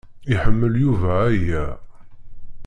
Iḥemmel 0.33 0.73
Yuba 0.83 1.13
aya. 1.29 1.65